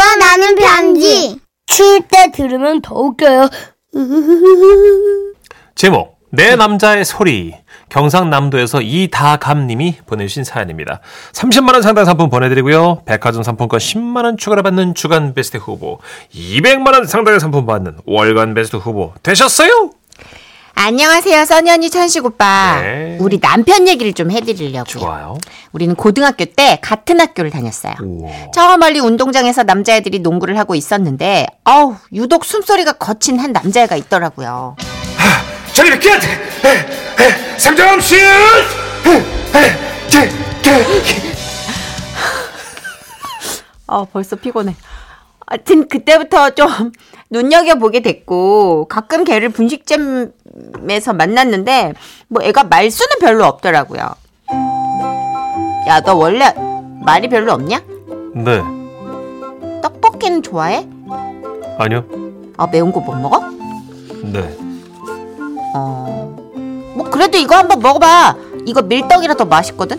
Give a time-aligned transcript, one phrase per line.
[0.00, 1.38] 묻어나는 편지.
[1.66, 3.50] 추울 때 들으면 더 웃겨요.
[5.74, 7.54] 제목 내 남자의 소리
[7.90, 11.00] 경상남도에서 이다감님이 보내주신 사연입니다.
[11.32, 13.02] 30만 원 상당 상품 보내드리고요.
[13.04, 15.98] 백화점 상품권 10만 원 추가로 받는 주간 베스트 후보,
[16.34, 19.90] 200만 원 상당의 상품 받는 월간 베스트 후보 되셨어요?
[20.82, 22.80] 안녕하세요, 써니 언니 천식 오빠.
[22.80, 23.18] 네.
[23.20, 24.84] 우리 남편 얘기를 좀 해드리려고요.
[24.84, 25.36] 좋아요.
[25.72, 27.96] 우리는 고등학교 때 같은 학교를 다녔어요.
[28.00, 28.30] 우와.
[28.54, 34.76] 저 멀리 운동장에서 남자애들이 농구를 하고 있었는데, 어우, 유독 숨소리가 거친 한 남자애가 있더라고요.
[35.74, 36.18] 저리 비켜!
[37.58, 38.16] 상점 슛!
[43.86, 44.74] 어, 벌써 피곤해.
[45.50, 46.68] 하여튼 그때부터 좀
[47.30, 51.92] 눈여겨보게 됐고 가끔 걔를 분식점에서 만났는데
[52.28, 54.00] 뭐 애가 말수는 별로 없더라고요.
[55.88, 56.54] 야, 너 원래
[57.04, 57.82] 말이 별로 없냐?
[58.34, 58.60] 네,
[59.82, 60.86] 떡볶이는 좋아해?
[61.78, 62.04] 아니요.
[62.56, 63.40] 아, 매운 거 못 먹어?
[64.22, 64.56] 네.
[65.74, 66.36] 어.
[66.94, 68.36] 뭐 그래도 이거 한번 먹어봐.
[68.66, 69.98] 이거 밀떡이라 더 맛있거든.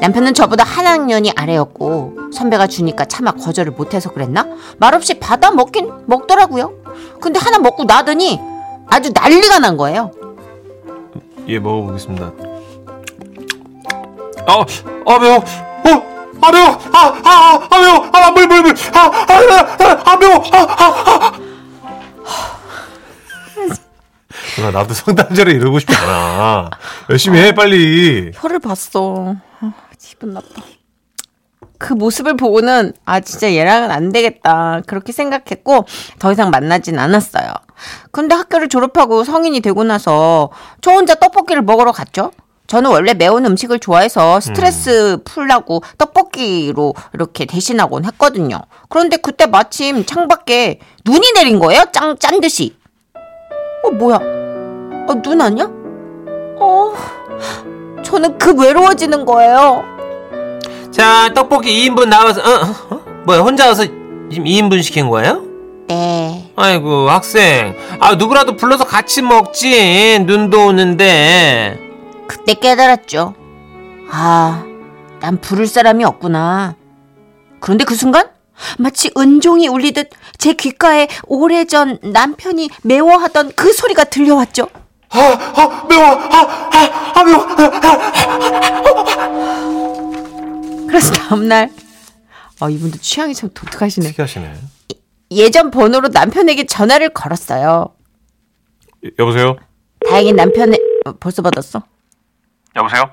[0.00, 4.46] 남편은 저보다 한 학년이 아래였고 선배가 주니까 차마 거절을 못해서 그랬나?
[4.78, 6.72] 말없이 받아 먹긴 먹더라고요.
[7.20, 8.40] 근데 하나 먹고 나더니
[8.86, 10.12] 아주 난리가 난 거예요.
[11.48, 12.32] 예, 먹어보겠습니다.
[14.46, 14.64] 아,
[15.06, 15.36] 아 매워.
[15.36, 16.68] 어, 아 매워.
[16.92, 18.10] 아, 아, 아, 아 매워.
[18.12, 18.74] 아, 물, 물, 물.
[18.94, 20.34] 아, 아, 아, 아 매워.
[20.52, 21.32] 아, 아, 아.
[24.56, 26.70] 누나 나도 성탄절에 이러고 싶지 않아.
[27.10, 28.32] 열심히 해 빨리.
[28.34, 29.36] 혀를 봤어.
[30.18, 30.62] 아, 기분 나빠.
[31.78, 35.84] 그 모습을 보고는 아 진짜 얘랑은 안 되겠다 그렇게 생각했고
[36.18, 37.52] 더 이상 만나진 않았어요.
[38.10, 42.32] 근데 학교를 졸업하고 성인이 되고 나서 저 혼자 떡볶이를 먹으러 갔죠.
[42.66, 48.60] 저는 원래 매운 음식을 좋아해서 스트레스 풀라고 떡볶이로 이렇게 대신하곤 했거든요.
[48.88, 51.84] 그런데 그때 마침 창밖에 눈이 내린 거예요.
[51.92, 52.76] 짱, 짠 듯이.
[53.84, 54.16] 어, 뭐야?
[54.16, 55.64] 어, 눈 아니야?
[56.60, 56.92] 어,
[58.04, 59.97] 저는 급 외로워지는 거예요.
[60.90, 63.00] 자, 떡볶이 2인분 나와서 어, 어?
[63.26, 63.40] 뭐야?
[63.40, 65.42] 혼자 와서 지금 2인분 시킨 거예요?
[65.88, 66.50] 네.
[66.56, 70.18] 아이고 학생, 아 누구라도 불러서 같이 먹지.
[70.26, 71.78] 눈도 오는데.
[72.26, 73.34] 그때 깨달았죠.
[74.10, 74.64] 아,
[75.20, 76.74] 난 부를 사람이 없구나.
[77.60, 78.28] 그런데 그 순간
[78.78, 84.68] 마치 은종이 울리듯 제 귓가에 오래전 남편이 매워하던 그 소리가 들려왔죠.
[85.10, 86.04] 아, 아 매워.
[86.04, 87.46] 아, 아, 아 매워.
[90.98, 91.70] 그래서 다음날
[92.60, 94.08] 어, 이분도 취향이 참 독특하시네.
[94.08, 94.52] 특이하시네.
[95.30, 97.94] 예전 번호로 남편에게 전화를 걸었어요.
[99.20, 99.56] 여보세요.
[100.08, 101.84] 다행히 남편의 어, 벌써 받았어?
[102.74, 103.12] 여보세요.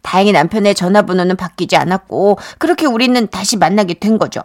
[0.00, 4.40] 다행히 남편의 전화번호는 바뀌지 않았고 그렇게 우리는 다시 만나게 된 거죠.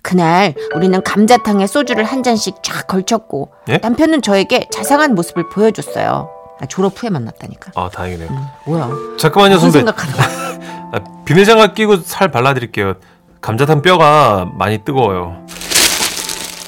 [0.00, 3.76] 그날 우리는 감자탕에 소주를 한 잔씩 쫙 걸쳤고 예?
[3.82, 6.30] 남편은 저에게 자상한 모습을 보여줬어요.
[6.58, 7.72] 아, 졸업 후에 만났다니까.
[7.74, 8.30] 아 다행이네요.
[8.64, 8.90] 뭐야?
[9.18, 9.80] 잠깐만요 선배.
[9.80, 10.45] 생각하는 거야?
[10.92, 12.94] 아, 비닐장갑 끼고 살 발라드릴게요.
[13.40, 15.44] 감자탕 뼈가 많이 뜨거워요.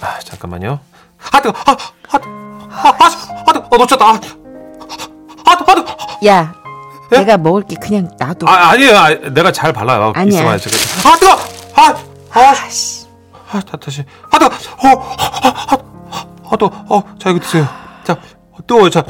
[0.01, 0.81] 아, 잠깐만요.
[1.33, 1.77] 아, 뜨거, 아, 아,
[2.11, 2.99] 아, 아,
[3.47, 4.05] 아, 뜨거, 어, 놓쳤다.
[4.07, 5.97] 아, 아, 뜨거, 아, 뜨거.
[6.27, 6.55] 야,
[7.13, 7.19] 예?
[7.19, 8.47] 내가 먹을 게 그냥 놔둬.
[8.49, 8.97] 아, 아니에요.
[8.97, 10.13] 아, 내가 잘 발라요.
[10.15, 10.41] 아니야.
[10.41, 10.79] 있어봐요, 지금.
[11.11, 11.33] 아, 뜨거,
[11.75, 11.95] 아,
[12.41, 13.07] 아, 씨.
[13.51, 14.05] 아, 다, 다시.
[14.31, 17.67] 아, 뜨거, 어, 아, 아, 아, 아, 뜨거, 어, 자, 이거 드세요.
[18.05, 18.13] 자,
[18.53, 19.05] 어, 뜨거워요, 자.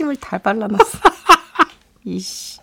[0.00, 0.98] 침을 다 발라놨어.
[2.04, 2.58] 이씨.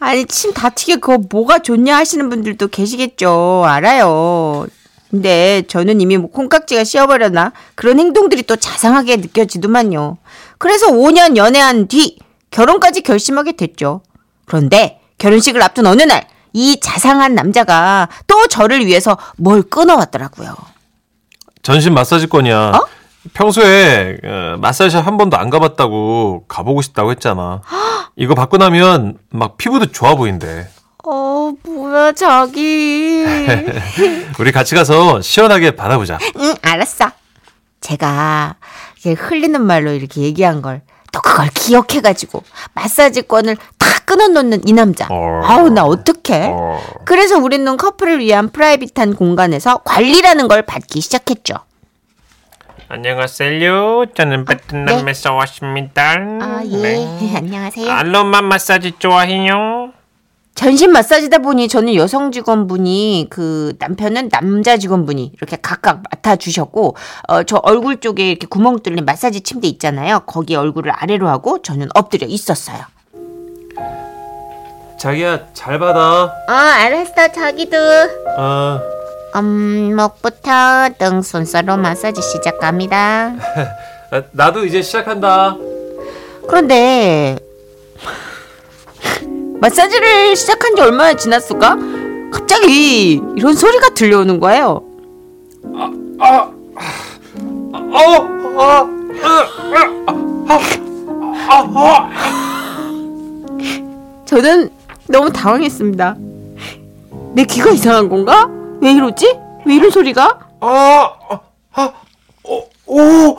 [0.00, 3.62] 아니 침 다치게 그거 뭐가 좋냐 하시는 분들도 계시겠죠.
[3.64, 4.66] 알아요.
[5.10, 10.18] 근데 저는 이미 뭐 콩깍지가 씌어버렸나 그런 행동들이 또 자상하게 느껴지더만요.
[10.58, 12.18] 그래서 5년 연애한 뒤
[12.50, 14.02] 결혼까지 결심하게 됐죠.
[14.46, 20.54] 그런데 결혼식을 앞둔 어느 날 이 자상한 남자가 또 저를 위해서 뭘 끊어왔더라고요.
[21.62, 22.72] 전신 마사지권이야.
[22.74, 22.86] 어?
[23.34, 27.62] 평소에 어, 마사지샵 한 번도 안 가봤다고 가보고 싶다고 했잖아.
[28.16, 30.68] 이거 받고 나면 막 피부도 좋아 보인대.
[31.04, 33.24] 어 뭐야 자기.
[34.38, 36.18] 우리 같이 가서 시원하게 받아보자.
[36.38, 37.10] 응, 알았어.
[37.80, 38.56] 제가
[39.04, 40.82] 이렇게 흘리는 말로 이렇게 얘기한 걸
[41.12, 42.42] 또 그걸 기억해가지고
[42.72, 45.06] 마사지권을 다 끊어놓는 이 남자.
[45.10, 45.42] 어.
[45.44, 46.48] 아우 나 어떡해.
[46.50, 46.80] 어.
[47.04, 51.54] 그래서 우리는 커플을 위한 프라이빗한 공간에서 관리라는 걸 받기 시작했죠.
[52.92, 54.04] 안녕하세요.
[54.14, 56.10] 저는 베트남에서 왔습니다.
[56.42, 57.90] 아 예, 안녕하세요.
[57.90, 59.94] 알로마 마사지 좋아해요.
[60.54, 66.94] 전신 마사지다 보니 저는 여성 직원분이 그 남편은 남자 직원분이 이렇게 각각 맡아 주셨고
[67.28, 70.20] 어, 저 얼굴 쪽에 이렇게 구멍 뚫린 마사지 침대 있잖아요.
[70.26, 72.76] 거기에 얼굴을 아래로 하고 저는 엎드려 있었어요.
[75.00, 76.24] 자기야 잘 받아.
[76.24, 77.74] 어, 알았어, 자기도.
[78.36, 79.01] 어.
[79.36, 83.34] 음, 목부터 등 순서로 마사지 시작합니다.
[84.10, 85.56] 나, 나도 이제 시작한다.
[86.46, 87.38] 그런데
[89.60, 91.76] 마사지를 시작한 지 얼마나 지났을까?
[92.30, 94.82] 갑자기 이런 소리가 들려오는 거예요.
[95.64, 96.52] 어,
[98.56, 98.88] 어,
[104.26, 104.70] 저는
[105.08, 106.16] 너무 당황했습니다.
[107.34, 108.48] 내 귀가 이상한 건가?
[108.82, 109.38] 왜 이러지?
[109.64, 110.38] 왜 이런 소리가?
[110.60, 111.40] 어, 어,
[111.76, 111.94] 어,
[112.44, 113.38] 오, 오,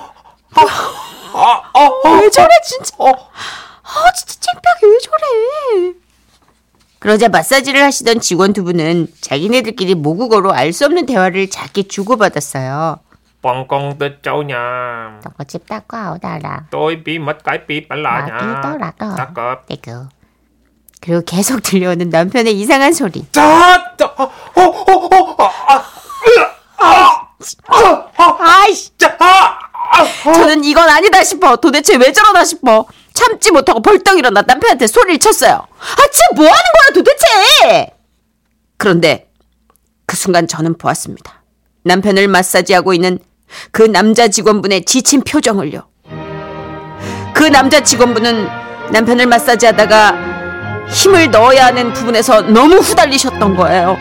[2.21, 2.95] 왜 저래 진짜?
[2.97, 5.93] 아 진짜 창피하게 왜 저래?
[6.99, 12.99] 그러자 마사지를 하시던 직원 두 분은 자기네들끼리 모국어로 알 수 없는 대화를 작게 주고받았어요.
[13.41, 13.97] 뻥뻥
[16.13, 16.67] 오다라.
[16.71, 19.15] tôi bị mất cái bị bản lại 마귀 떠라고.
[19.17, 19.61] 닦아.
[19.67, 20.07] 떼고.
[21.01, 23.25] 그리고 계속 들려오는 남편의 이상한 소리.
[23.33, 25.49] 자, 자, 어, 어, 어, 어,
[28.15, 28.89] 아, 아이씨!
[28.97, 31.55] 자, 아, 저는 이건 아니다 싶어.
[31.57, 32.87] 도대체 왜 저러나 싶어.
[33.13, 35.53] 참지 못하고 벌떡 일어나 남편한테 소리를 쳤어요.
[35.53, 37.91] 아, 지금 뭐 하는 거야 도대체?
[38.77, 39.29] 그런데
[40.07, 41.43] 그 순간 저는 보았습니다.
[41.83, 43.19] 남편을 마사지하고 있는
[43.71, 45.87] 그 남자 직원분의 지친 표정을요.
[47.35, 48.47] 그 남자 직원분은
[48.91, 53.95] 남편을 마사지하다가 힘을 넣어야 하는 부분에서 너무 후달리셨던 거예요.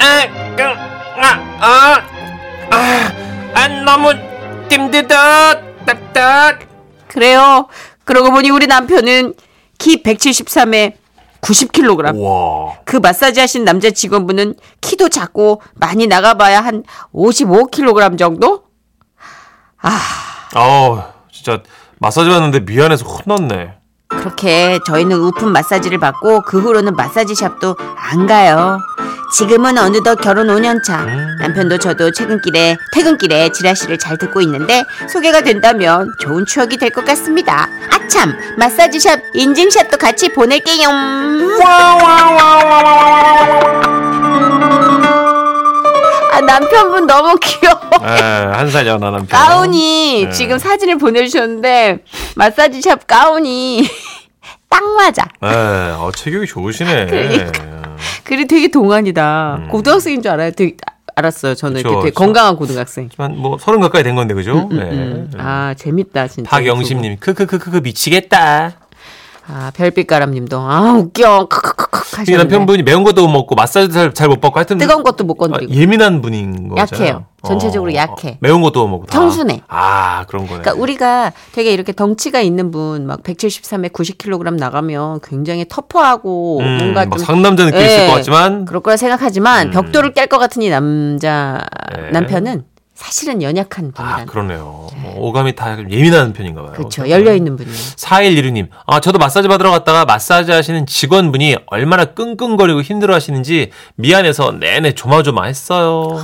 [0.00, 2.02] 아, 그, 아, 아,
[2.70, 3.12] 아,
[3.54, 4.14] 아, 너무
[4.70, 6.60] 힘들다, 답답.
[7.08, 7.68] 그래요.
[8.04, 9.34] 그러고 보니 우리 남편은
[9.78, 10.94] 키 173에
[11.40, 12.18] 90kg.
[12.20, 18.64] 와, 그 마사지 하신 남자 직원분은 키도 작고 많이 나가봐야 한 55kg 정도?
[20.54, 21.02] 아우,
[21.32, 21.60] 진짜
[21.98, 23.74] 마사지 받는데 미안해서 혼났네.
[24.08, 28.78] 그렇게 저희는 우픈 마사지를 받고 그 후로는 마사지 샵도 안 가요.
[29.38, 31.06] 지금은 어느덧 결혼 5년 차.
[31.38, 37.68] 남편도 저도 퇴근길에 퇴근길에 지라시를 잘 듣고 있는데 소개가 된다면 좋은 추억이 될 것 같습니다.
[37.90, 40.88] 아참 마사지 샵 인증샷도 같이 보낼게요.
[46.32, 47.78] 아 남편분 너무 귀여워.
[48.06, 48.20] 에,
[48.52, 49.28] 한살 연하 남편.
[49.28, 50.30] 가운이 네.
[50.32, 51.98] 지금 사진을 보내주셨는데
[52.36, 53.88] 마사지샵 가운이
[54.68, 55.22] 딱 맞아.
[55.42, 55.46] 에,
[55.92, 57.06] 어, 체격이 좋으시네.
[57.06, 57.81] 그러니까.
[58.32, 59.66] 그리 되게 동안이다.
[59.70, 60.52] 고등학생인 줄 알아요.
[60.52, 60.74] 되게
[61.14, 61.54] 알았어요.
[61.54, 61.82] 저는 음.
[61.82, 62.10] 그쵸, 이렇게.
[62.12, 63.10] 건강한 고등학생.
[63.14, 64.70] 한뭐 서른 가까이 된 건데 그죠?
[64.72, 64.78] 네.
[64.78, 66.48] 음, 아 재밌다 진짜.
[66.48, 68.72] 박영심님, 크크크크크 미치겠다.
[69.52, 71.46] 아 별빛가람님도 아 웃겨.
[71.48, 72.36] 크크크크 이 하시는데.
[72.44, 75.72] 남편분이 매운 것도 못 먹고 마사지 잘못 받고 하여튼 뜨거운 것도 못 아, 건드리고.
[75.74, 77.06] 예민한 분인 거잖아요.
[77.08, 77.24] 약해요.
[77.44, 78.38] 전체적으로 약해.
[78.40, 79.12] 매운 것도 못 먹고 다.
[79.18, 79.62] 청순해.
[79.68, 80.60] 아 그런 거네.
[80.62, 87.04] 그러니까 우리가 되게 이렇게 덩치가 있는 분 막 173에 90kg 나가면 굉장히 터프하고 음, 뭔가
[87.06, 90.68] 막좀 상남자 느낌 있을 예, 것 같지만 그럴 거라 생각하지만 벽돌을 깰 것 같은 이
[90.70, 91.60] 남자
[91.96, 92.10] 네.
[92.10, 92.64] 남편은
[92.94, 94.20] 사실은 연약한 분이란.
[94.20, 94.88] 아 그러네요.
[94.96, 96.72] 뭐 오감이 다 예민한 편인가 봐요.
[96.72, 97.08] 그렇죠.
[97.08, 97.74] 열려 있는 분이에요.
[97.76, 104.92] 4116님, 아, 저도 마사지 받으러 갔다가 마사지 하시는 직원분이 얼마나 끙끙거리고 힘들어 하시는지 미안해서 내내
[104.94, 106.22] 조마조마했어요.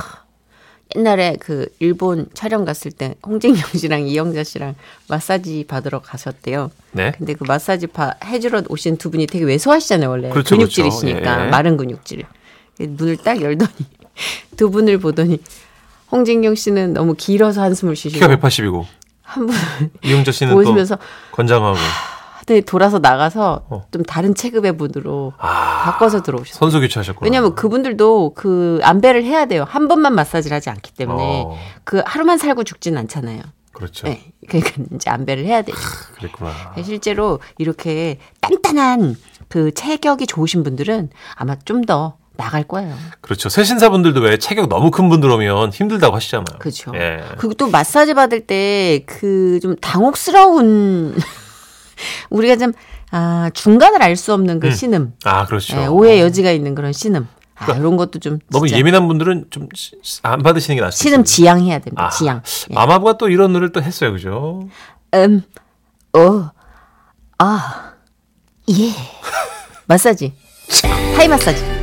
[0.95, 4.75] 옛날에 그 일본 촬영 갔을 때 홍진경 씨랑 이영자 씨랑
[5.07, 6.71] 마사지 받으러 가셨대요.
[6.93, 7.11] 네.
[7.17, 10.29] 근데 그 마사지 파 해주러 오신 두 분이 되게 왜소하시잖아요, 원래.
[10.29, 11.19] 그렇죠, 근육질이시니까.
[11.19, 11.41] 그렇죠.
[11.41, 11.49] 예, 예.
[11.49, 12.23] 마른 근육질.
[12.79, 13.71] 문을 딱 열더니
[14.57, 15.39] 두 분을 보더니
[16.11, 18.85] 홍진경 씨는 너무 길어서 한숨을 쉬시고 키가 180이고.
[19.21, 19.59] 한 분은
[20.03, 21.01] 이용자 씨는 보시면서 또
[21.31, 21.77] 건장하고.
[22.49, 23.85] 하더니 돌아서 나가서 어.
[23.91, 26.57] 좀 다른 체급의 분으로 아, 바꿔서 들어오셨어요.
[26.57, 27.25] 선수 교체하셨구나.
[27.25, 29.65] 왜냐면 그분들도 그 안배를 해야 돼요.
[29.67, 31.57] 한 번만 마사지를 하지 않기 때문에 어.
[31.83, 33.41] 그 하루만 살고 죽진 않잖아요.
[33.71, 34.07] 그렇죠.
[34.07, 34.31] 네.
[34.47, 35.75] 그러니까 이제 안배를 해야 돼요.
[36.15, 36.51] 그랬구나.
[36.83, 39.15] 실제로 이렇게 단단한
[39.47, 42.95] 그 체격이 좋으신 분들은 아마 좀 더 나갈 거예요.
[43.19, 43.49] 그렇죠.
[43.49, 46.57] 새 신사분들도 왜 체격 너무 큰 분들 오면 힘들다고 하시잖아요.
[46.59, 46.93] 그렇죠.
[46.95, 47.21] 예.
[47.37, 51.15] 그리고 또 마사지 받을 때 그 좀 당혹스러운
[52.31, 52.71] 우리가 좀
[53.11, 54.71] 아, 중간을 알 수 없는 그 음.
[54.71, 55.77] 신음, 아, 그렇죠.
[55.81, 57.27] 예, 오해 여지가 있는 그런 신음.
[57.55, 59.67] 아, 이런 것도 좀 너무 진짜 예민한 분들은 좀
[60.23, 61.03] 안 받으시는 게 낫습니다.
[61.09, 62.05] 신음 지양해야 됩니다.
[62.05, 62.41] 아, 지양.
[62.69, 62.73] 예.
[62.73, 64.13] 마마부가 또 이런 노래를 또 했어요.
[64.13, 64.69] 그죠?
[65.13, 65.41] 음,
[66.13, 66.51] 어,
[67.39, 67.93] 아,
[68.69, 68.91] 예.
[69.87, 70.33] 마사지.
[71.17, 71.78] 타이 마사지.